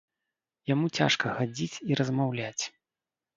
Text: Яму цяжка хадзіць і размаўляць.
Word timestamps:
Яму 0.71 0.85
цяжка 0.99 1.33
хадзіць 1.41 1.81
і 1.91 1.99
размаўляць. 2.01 2.63